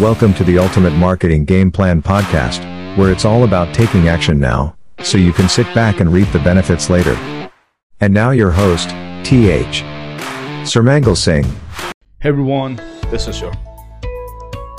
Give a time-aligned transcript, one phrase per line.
[0.00, 2.58] Welcome to the Ultimate Marketing Game Plan podcast,
[2.96, 4.74] where it's all about taking action now,
[5.04, 7.14] so you can sit back and reap the benefits later.
[8.00, 8.88] And now your host,
[9.24, 9.84] TH.
[10.66, 11.44] Surmangol Singh.
[12.18, 12.74] Hey everyone,
[13.08, 13.52] this is your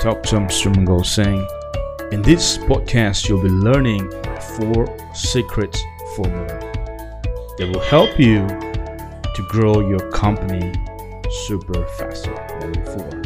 [0.01, 1.47] Talk Some Surmangol Singh.
[2.11, 4.11] In this podcast, you'll be learning
[4.57, 4.85] four
[5.15, 5.81] secrets
[6.17, 6.59] formula
[7.57, 10.73] that will help you to grow your company
[11.29, 13.24] super faster than before.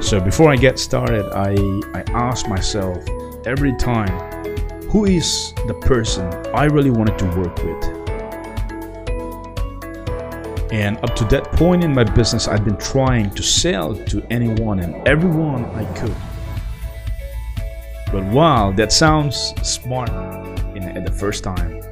[0.00, 1.54] So before I get started, I,
[1.92, 3.04] I ask myself
[3.44, 4.08] every time,
[4.84, 7.98] who is the person I really wanted to work with?
[10.72, 14.78] And up to that point in my business, I've been trying to sell to anyone
[14.78, 16.14] and everyone I could.
[18.12, 20.10] But wow, that sounds smart
[20.76, 21.82] in, at the first time,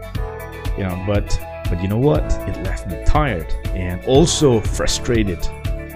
[0.79, 1.05] you know.
[1.07, 2.23] But but you know what?
[2.49, 5.47] It left me tired and also frustrated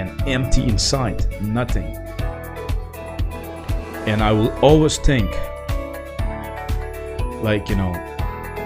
[0.01, 1.25] and empty inside.
[1.43, 1.97] Nothing.
[4.07, 5.31] And I will always think,
[7.43, 7.95] like you know,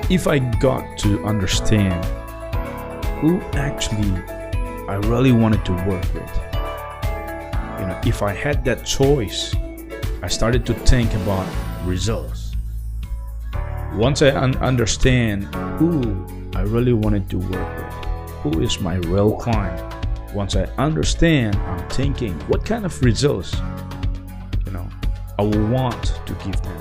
[0.09, 2.05] if I got to understand
[3.21, 4.13] who actually
[4.87, 6.35] I really wanted to work with.
[7.81, 9.55] You know, if I had that choice,
[10.23, 11.47] I started to think about
[11.85, 12.53] results.
[13.95, 15.45] Once I un- understand
[15.79, 17.95] who I really wanted to work with,
[18.43, 19.81] who is my real client,
[20.35, 23.55] once I understand, I'm thinking what kind of results,
[24.67, 24.89] you know,
[25.39, 26.81] I will want to give them.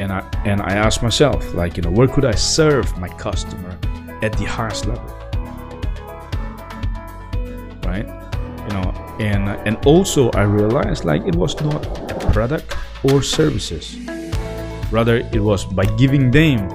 [0.00, 3.78] And I and I ask myself, like, you know, where could I serve my customer
[4.22, 5.06] at the highest level?
[7.86, 8.06] Right?
[8.64, 11.82] You know, and and also I realized like it was not
[12.32, 13.96] product or services.
[14.90, 16.68] Rather it was by giving them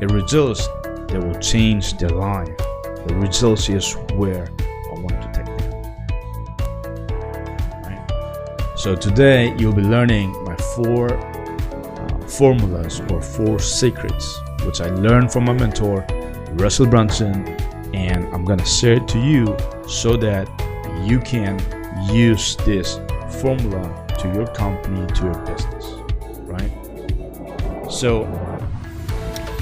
[0.00, 0.68] a results
[1.08, 2.69] that will change their life.
[3.06, 5.70] The results is where I want to take them.
[7.82, 8.78] Right?
[8.78, 15.32] So today you'll be learning my four uh, formulas or four secrets which I learned
[15.32, 16.06] from my mentor
[16.52, 17.46] Russell Brunson
[17.94, 19.56] and I'm gonna share it to you
[19.88, 20.48] so that
[21.04, 21.58] you can
[22.12, 23.00] use this
[23.40, 25.94] formula to your company to your business
[26.44, 26.70] right
[27.90, 28.24] so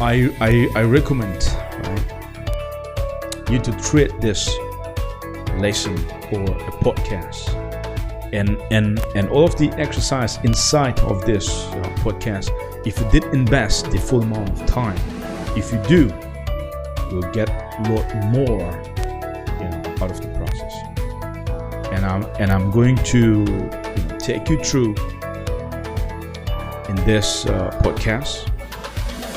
[0.00, 1.42] I, I, I recommend
[3.50, 4.48] you to treat this
[5.58, 5.94] lesson
[6.32, 7.54] or a podcast.
[8.32, 12.50] And and and all of the exercise inside of this uh, podcast
[12.86, 14.98] if you did invest the full amount of time
[15.56, 16.12] if you do
[17.10, 18.68] you'll get a lot more
[19.58, 20.74] you know, out of the process.
[21.92, 24.94] And i'm and i'm going to you know, take you through
[26.88, 28.46] in this uh, podcast.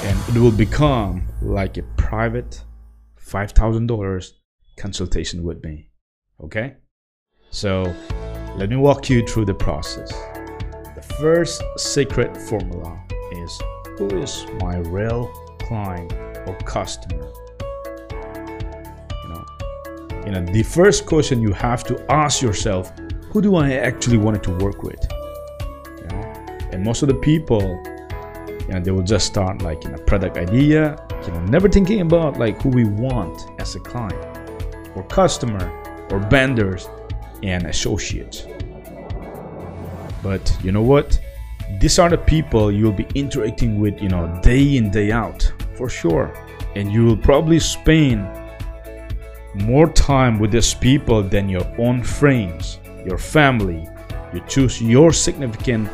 [0.04, 2.64] And it will become like a private
[3.32, 4.32] $5000
[4.78, 5.90] consultation with me
[6.44, 6.76] okay
[7.52, 7.84] so
[8.58, 10.10] let me walk you through the process.
[10.96, 12.98] The first secret formula
[13.34, 13.62] is
[13.98, 15.28] who is my real
[15.60, 16.14] client
[16.48, 17.30] or customer?
[19.24, 19.46] You know,
[20.26, 22.94] you know, the first question you have to ask yourself,
[23.32, 25.06] who do I actually want to work with?
[25.98, 26.34] You know,
[26.72, 27.62] and most of the people,
[28.68, 30.96] you know, they will just start like in a product idea,
[31.26, 34.26] you know, never thinking about like who we want as a client
[34.96, 35.70] or customer
[36.12, 36.90] or vendors
[37.44, 38.46] and associates.
[40.24, 41.20] But you know what?
[41.80, 45.90] These are the people you'll be interacting with, you know, day in, day out, for
[45.90, 46.34] sure.
[46.76, 48.28] And you will probably spend
[49.56, 53.88] more time with these people than your own friends, your family.
[54.34, 55.90] You choose your significant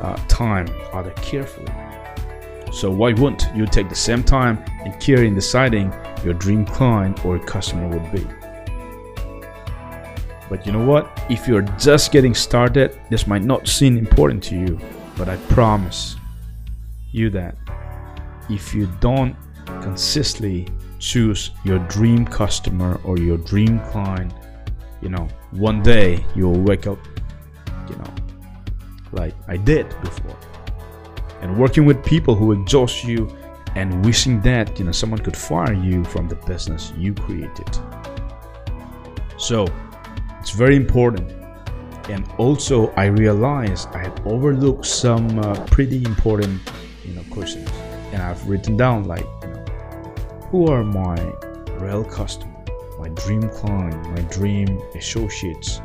[0.00, 1.72] uh, time rather carefully.
[2.72, 5.92] So why wouldn't you take the same time and care in deciding
[6.24, 8.26] your dream client or customer would be?
[10.48, 11.24] But you know what?
[11.28, 14.80] If you're just getting started, this might not seem important to you,
[15.16, 16.16] but I promise
[17.12, 17.56] you that
[18.48, 19.36] if you don't
[19.82, 20.66] consistently
[20.98, 24.32] choose your dream customer or your dream client,
[25.02, 26.98] you know, one day you'll wake up,
[27.88, 28.14] you know,
[29.12, 30.36] like I did before.
[31.40, 33.28] And working with people who exhaust you
[33.76, 37.68] and wishing that, you know, someone could fire you from the business you created.
[39.36, 39.66] So,
[40.40, 41.30] it's very important.
[42.08, 46.60] And also, I realized I had overlooked some uh, pretty important,
[47.04, 47.70] you know, questions,
[48.12, 49.64] and I've written down like, you know,
[50.50, 51.20] who are my
[51.78, 52.56] real customer,
[52.98, 55.80] my dream client, my dream associates,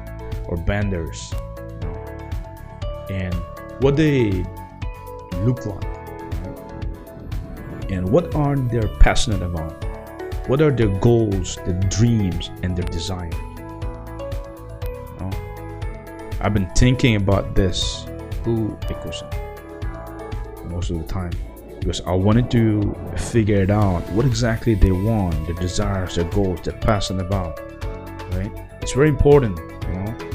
[0.46, 2.06] or vendors, you know,
[3.10, 3.36] and
[3.84, 4.46] what they
[5.46, 5.84] look like,
[7.90, 9.72] and what are they passionate about,
[10.48, 13.34] what are their goals, their dreams, and their desires.
[16.44, 18.06] I've been thinking about this
[18.44, 18.78] who
[20.66, 21.32] most of the time
[21.80, 26.60] because I wanted to figure it out what exactly they want, their desires, their goals,
[26.62, 27.60] they're passionate about.
[28.34, 28.52] Right?
[28.82, 30.33] It's very important, you know.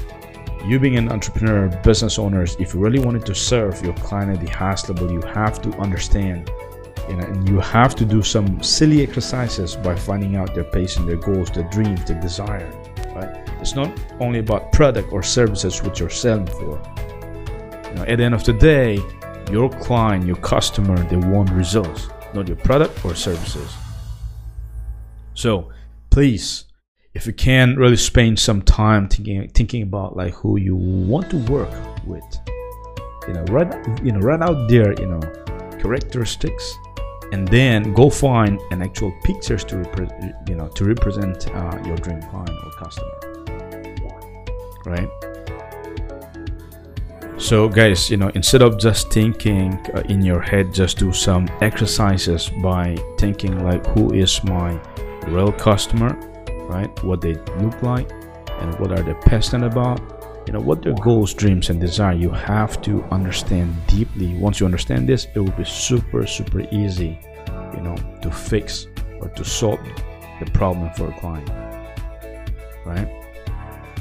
[0.69, 4.44] You being an entrepreneur, business owners, if you really wanted to serve your client at
[4.44, 6.50] the highest level, you have to understand
[7.09, 11.06] you know, and you have to do some silly exercises by finding out their passion,
[11.06, 12.70] their goals, their dreams, their desire.
[13.15, 13.49] Right?
[13.62, 16.79] It's not only about product or services which you're selling for.
[17.88, 19.00] You know, at the end of the day,
[19.50, 23.75] your client, your customer, they want results, not your product or services.
[25.32, 25.70] So
[26.11, 26.68] please,
[27.19, 31.38] if you can really spend some time thinking thinking about like who you want to
[31.50, 31.73] work
[32.06, 32.25] with,
[33.26, 33.70] you know, right
[34.05, 35.20] you know, right out there, you know,
[35.82, 36.79] characteristics
[37.32, 41.97] and then go find an actual pictures to represent you know to represent uh, your
[41.97, 43.19] dream client or customer.
[44.87, 45.11] Right?
[47.37, 51.49] So guys you know instead of just thinking uh, in your head just do some
[51.62, 54.81] exercises by thinking like who is my
[55.26, 56.17] real customer
[56.69, 57.03] right?
[57.03, 58.11] What they look like
[58.61, 60.00] and what are they passionate about?
[60.47, 64.35] You know what their goals dreams and desire you have to understand deeply.
[64.38, 67.19] Once you understand this it will be super super easy
[67.75, 68.87] you know to fix
[69.20, 69.81] or to solve
[70.41, 71.50] the problem for a client
[72.87, 73.09] right?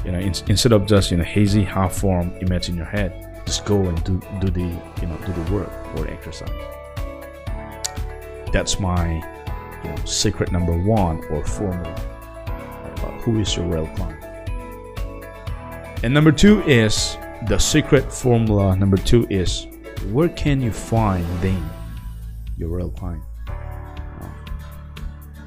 [0.04, 3.42] You know in, instead of just you know hazy half form image in your head
[3.44, 4.68] just go and do do the
[5.00, 6.48] you know do the work or exercise.
[8.52, 9.06] That's my
[9.84, 12.17] you know secret number one or formula
[13.28, 14.28] who is your real client
[16.04, 18.76] and number two is the secret formula.
[18.76, 19.66] Number two is
[20.12, 21.68] where can you find them,
[22.56, 23.22] your real client?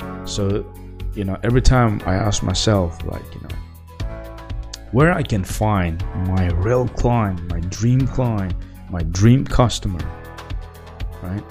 [0.02, 0.66] Um, so,
[1.14, 4.08] you know, every time I ask myself, like, you know,
[4.92, 8.54] where I can find my real client, my dream client,
[8.90, 10.00] my dream customer,
[11.24, 11.44] right?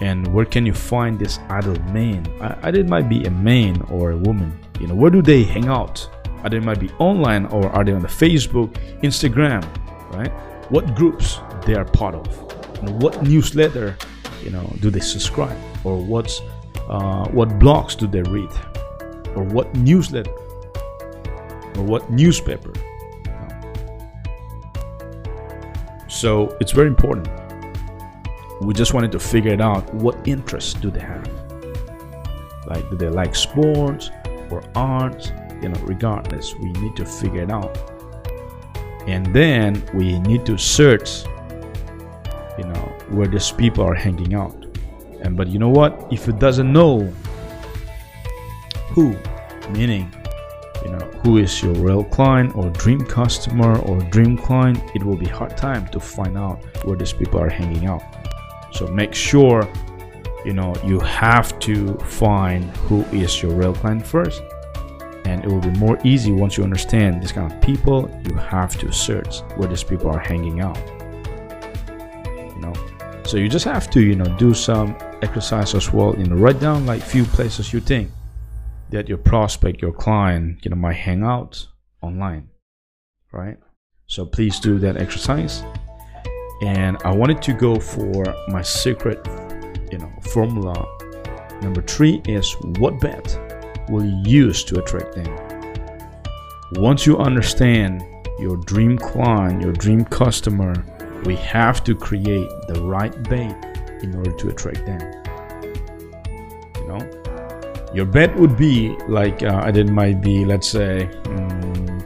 [0.00, 2.26] And where can you find this idle man?
[2.40, 4.65] I, I might be a man or a woman.
[4.80, 6.08] You know, where do they hang out?
[6.42, 9.64] Are they might be online or are they on the Facebook, Instagram,
[10.12, 10.30] right?
[10.70, 12.26] What groups they are part of?
[13.02, 13.96] What newsletter,
[14.42, 15.56] you know, do they subscribe?
[15.82, 16.40] Or what's
[16.88, 18.50] uh, what blogs do they read?
[19.34, 20.30] Or what newsletter?
[20.30, 22.72] Or what newspaper?
[26.08, 27.28] So it's very important.
[28.60, 29.92] We just wanted to figure it out.
[29.94, 31.28] What interests do they have?
[32.66, 34.10] Like, do they like sports
[34.50, 35.32] or arts?
[35.62, 36.54] you know regardless.
[36.56, 37.78] We need to figure it out.
[39.06, 41.24] And then we need to search
[42.58, 44.54] you know where these people are hanging out.
[45.22, 46.06] And but you know what?
[46.10, 47.12] If it doesn't know
[48.90, 49.16] who
[49.70, 50.12] meaning
[50.84, 55.16] you know who is your real client or dream customer or dream client it will
[55.16, 58.02] be hard time to find out where these people are hanging out.
[58.72, 59.68] So make sure
[60.46, 64.42] you know you have to find who is your real client first.
[65.24, 68.78] And it will be more easy once you understand this kind of people you have
[68.78, 70.78] to search where these people are hanging out
[72.54, 72.72] you know?
[73.24, 76.60] So you just have to you know do some exercise as well you know write
[76.60, 78.08] down like few places you think
[78.90, 81.66] that your prospect your client you know might hang out
[82.02, 82.48] online
[83.32, 83.58] right?
[84.06, 85.64] So please do that exercise.
[86.62, 89.26] And i wanted to go for my secret
[89.90, 90.74] you know formula
[91.62, 93.38] number three is what bet
[93.88, 95.46] will you use to attract them?
[96.72, 98.04] Once you understand
[98.38, 100.74] your dream client, your dream customer,
[101.24, 103.54] we have to create the right bait
[104.02, 105.00] in order to attract them.
[106.76, 112.02] You know, your bet would be like uh, I did might be let's say um,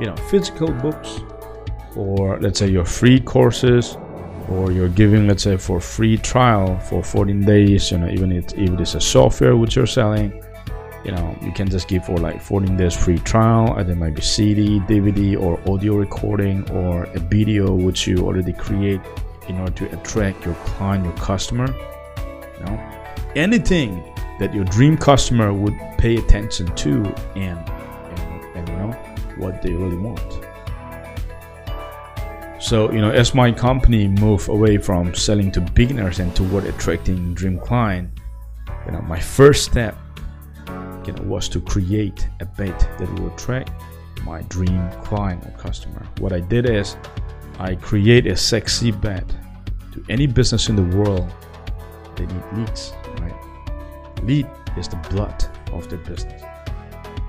[0.00, 1.20] you know physical books,
[1.94, 3.96] or let's say your free courses,
[4.50, 7.90] or you're giving let's say for free trial for 14 days.
[7.90, 10.32] You know, even if, if it is a software which you're selling
[11.04, 14.14] you know you can just give for like 14 days free trial and there might
[14.14, 19.00] be cd dvd or audio recording or a video which you already create
[19.48, 21.66] in order to attract your client your customer
[22.58, 22.80] you know
[23.36, 24.02] anything
[24.40, 27.04] that your dream customer would pay attention to
[27.36, 28.92] and and, and you know
[29.36, 30.47] what they really want
[32.60, 37.34] so you know as my company move away from selling to beginners and toward attracting
[37.34, 38.10] dream client
[38.86, 39.96] you know my first step
[41.08, 43.70] you know, was to create a bait that will attract
[44.24, 46.06] my dream client or customer.
[46.18, 46.96] What I did is
[47.58, 49.26] I create a sexy bet
[49.92, 51.32] to any business in the world.
[52.14, 54.22] They need leads, right?
[54.22, 54.46] Lead
[54.76, 56.42] is the blood of their business.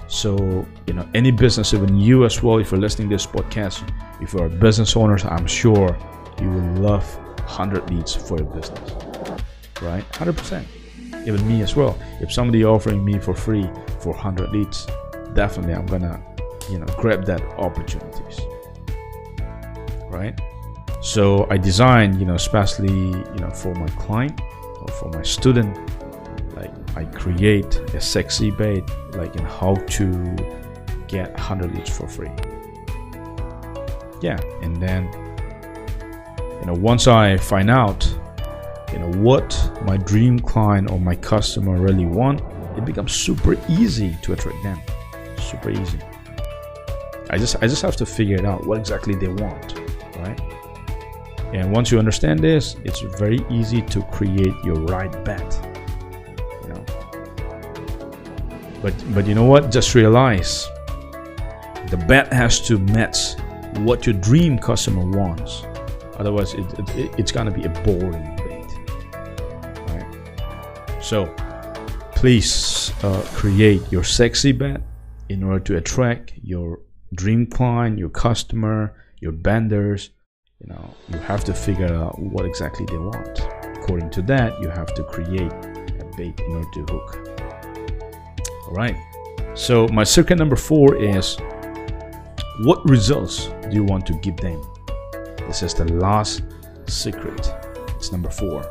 [0.09, 3.87] So, you know, any business, even you as well, if you're listening to this podcast,
[4.21, 5.95] if you're a business owner, I'm sure
[6.41, 8.91] you will love 100 leads for your business,
[9.81, 10.03] right?
[10.13, 10.65] 100%.
[11.27, 11.97] Even me as well.
[12.21, 14.87] If somebody offering me for free for 100 leads,
[15.35, 16.19] definitely I'm gonna,
[16.71, 18.39] you know, grab that opportunities,
[20.07, 20.39] right?
[21.01, 24.41] So I design, you know, especially, you know, for my client
[24.81, 25.77] or for my student,
[26.99, 30.09] I create a sexy bait, like in how to
[31.07, 32.31] get 100 leads for free.
[34.21, 35.05] Yeah, and then,
[36.59, 38.05] you know, once I find out,
[38.91, 39.49] you know, what
[39.85, 42.41] my dream client or my customer really want,
[42.77, 44.81] it becomes super easy to attract them.
[45.37, 45.99] Super easy.
[47.29, 49.79] I just I just have to figure it out what exactly they want,
[50.17, 50.41] right?
[51.53, 55.68] And once you understand this, it's very easy to create your right bet.
[58.81, 59.71] But but you know what?
[59.71, 60.67] Just realize
[61.89, 63.35] the bet has to match
[63.79, 65.63] what your dream customer wants.
[66.17, 66.65] Otherwise, it,
[66.97, 68.69] it, it's gonna be a boring bait.
[69.87, 71.03] Right?
[71.03, 71.33] So
[72.11, 74.81] please uh, create your sexy bet
[75.29, 76.79] in order to attract your
[77.13, 80.11] dream client, your customer, your vendors
[80.61, 83.39] you know you have to figure out what exactly they want
[83.77, 87.38] according to that you have to create a bait in order to hook
[88.69, 88.95] all right.
[89.55, 91.37] So my circuit number four is
[92.61, 94.61] what results do you want to give them?
[95.47, 96.43] This is the last
[96.87, 97.51] secret.
[97.95, 98.63] It's number four.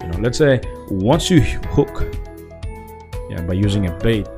[0.00, 0.60] You know let's say
[0.90, 2.04] once you hook
[3.30, 4.28] yeah, by using a bait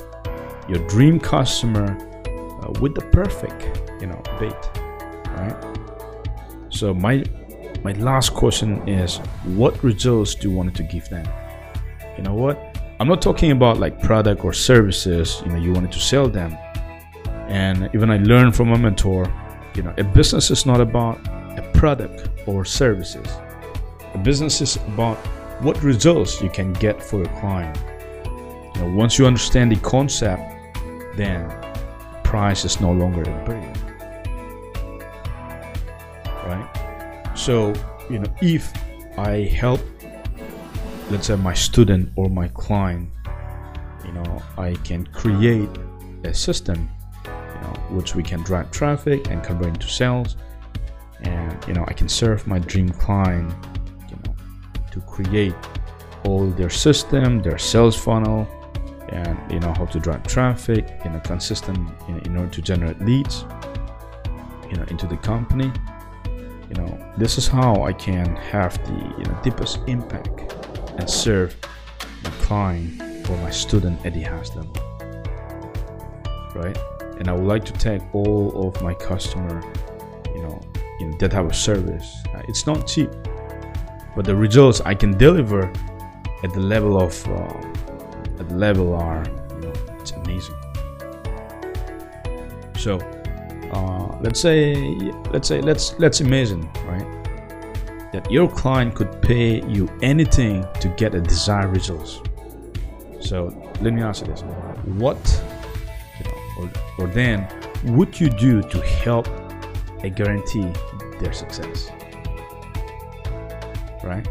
[0.69, 1.99] your dream customer
[2.63, 4.55] uh, with the perfect you know bait
[5.37, 5.77] right?
[6.71, 7.25] So my
[7.85, 11.27] my last question is what results do you want to give them?
[12.17, 12.76] You know what?
[12.99, 16.57] I'm not talking about like product or services, you know, you wanted to sell them.
[17.47, 19.31] And even I learned from a mentor,
[19.75, 21.19] you know, a business is not about
[21.59, 23.29] a product or services.
[24.15, 25.19] A business is about
[25.61, 27.77] what results you can get for your client.
[28.75, 30.43] You know, once you understand the concept,
[31.17, 31.51] then
[32.25, 33.73] price is no longer a barrier.
[36.47, 37.33] right?
[37.35, 37.75] So,
[38.09, 38.73] you know, if
[39.19, 39.81] I help,
[41.11, 43.09] let's say, my student or my client,
[44.05, 45.71] you know, I can create
[46.25, 46.89] a system,
[47.25, 50.37] you know, which we can drive traffic and convert into sales,
[51.23, 53.53] and you know, I can serve my dream client,
[54.09, 54.35] you know,
[54.93, 55.55] to create
[56.25, 58.49] all their system, their sales funnel,
[59.11, 63.01] and you know how to drive traffic in a consistent in, in order to generate
[63.01, 63.45] leads
[64.69, 65.71] you know into the company.
[66.69, 70.46] You know this is how i can have the you know deepest impact
[70.99, 71.57] and serve
[72.25, 74.73] my client or my student the highest level
[76.55, 76.79] right?
[77.19, 79.63] And i would like to thank all of my customer
[80.35, 80.61] you know
[81.01, 82.23] in that type of service.
[82.35, 83.11] Uh, it's not cheap
[84.15, 85.71] but the results i can deliver
[86.43, 87.77] at the level of uh,
[88.39, 89.25] at the level are
[89.55, 90.55] you know it's amazing.
[92.79, 92.99] So
[93.73, 94.75] uh, let's say
[95.33, 97.16] let's say let's let's imagine right
[98.13, 102.21] that your client could pay you anything to get a desired results.
[103.21, 103.47] So
[103.81, 104.43] let me ask you this.
[104.85, 105.45] What
[106.59, 107.47] or, or then
[107.85, 109.27] would you do to help
[110.03, 110.73] and guarantee
[111.21, 111.91] their success?
[114.03, 114.27] Right?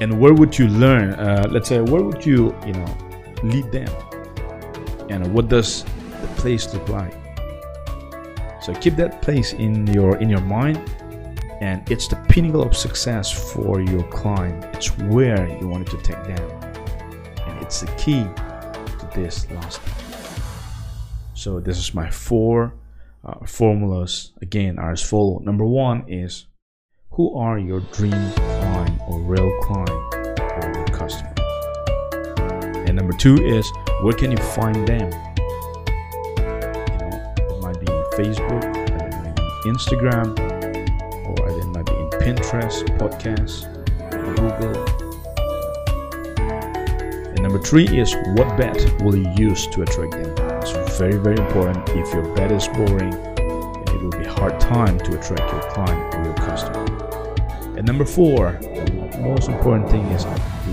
[0.00, 2.98] And where would you learn uh, let's say where would you you know
[3.42, 3.88] lead them?
[5.10, 5.84] And what does
[6.20, 7.14] the place look like?
[8.62, 10.78] So keep that place in your in your mind
[11.60, 14.64] and it's the pinnacle of success for your client.
[14.74, 16.50] It's where you want it to take them.
[17.46, 18.22] And it's the key
[19.00, 19.80] to this last
[21.34, 22.74] So this is my four
[23.24, 25.40] uh, formulas again are as follow.
[25.40, 26.46] Number one is
[27.10, 31.34] who are your dream client or real client or your customer?
[32.86, 33.68] And number two is
[34.02, 35.10] where can you find them?
[36.38, 40.47] You know, it might be Facebook, it might be Instagram,
[42.28, 43.64] Pinterest, podcast,
[44.10, 44.76] Google.
[47.30, 50.34] And number three is what bet will you use to attract them?
[50.60, 51.88] It's very, very important.
[51.88, 56.24] If your bet is boring, it will be hard time to attract your client or
[56.24, 56.84] your customer.
[57.78, 60.24] And number four, the most important thing is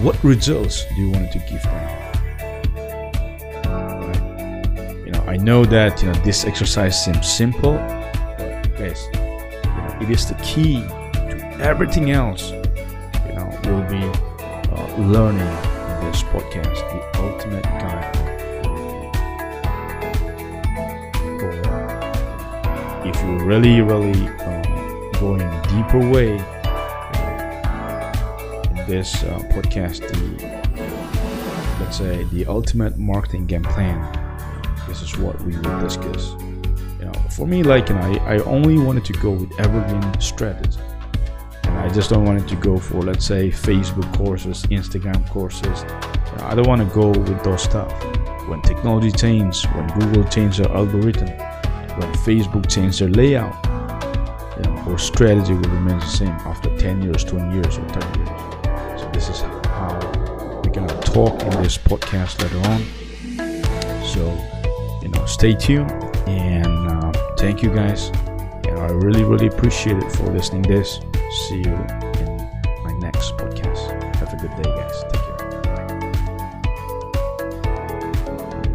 [0.04, 1.88] what results do you want to give them?
[5.06, 7.76] You know, I know that you know this exercise seems simple,
[8.38, 10.84] but guys, you know, it is the key
[11.60, 12.52] everything else.
[12.52, 14.04] You know, we'll be
[14.44, 18.26] uh, learning in this podcast, the ultimate guide.
[23.06, 26.32] if you really, really uh, going deeper way
[28.70, 30.46] in this uh, podcast, the
[31.80, 34.02] let's say the ultimate marketing game plan.
[34.88, 36.32] This is what we will discuss.
[37.00, 40.20] You know, for me, like you know, I, I only wanted to go with evergreen
[40.20, 40.80] strategy.
[41.86, 45.84] I just don't want it to go for let's say Facebook courses, Instagram courses.
[46.40, 47.92] I don't want to go with those stuff.
[48.50, 51.28] When technology changes, when Google changed their algorithm,
[52.00, 53.54] when Facebook changed their layout,
[54.58, 58.20] you know, our strategy will remain the same after 10 years, 20 years, or 30
[58.20, 59.02] years.
[59.02, 60.00] So this is how
[60.66, 62.82] we're gonna talk in this podcast later on.
[64.04, 64.26] So,
[65.04, 65.92] you know, stay tuned
[66.28, 68.08] and uh, thank you guys.
[68.68, 71.00] And I really, really appreciate it for listening this.
[71.32, 72.05] See you